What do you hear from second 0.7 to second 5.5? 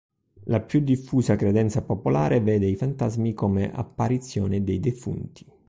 diffusa credenza popolare vede i fantasmi come apparizione dei defunti.